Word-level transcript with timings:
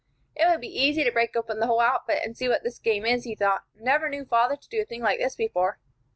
"It 0.35 0.47
would 0.49 0.61
be 0.61 0.67
easy 0.81 1.03
to 1.03 1.11
break 1.11 1.35
open 1.35 1.59
the 1.59 1.67
whole 1.67 1.79
outfit, 1.79 2.23
and 2.25 2.35
see 2.35 2.49
what 2.49 2.63
this 2.63 2.79
game 2.79 3.05
is," 3.05 3.23
he 3.25 3.35
thought. 3.35 3.65
"Never 3.75 4.09
knew 4.09 4.25
father 4.25 4.55
to 4.55 4.69
do 4.69 4.81
a 4.81 4.85
thing 4.85 5.03
like 5.03 5.19
this 5.19 5.35
before. 5.35 5.77